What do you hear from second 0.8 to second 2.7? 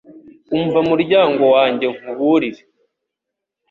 muryango wanjye nkuburire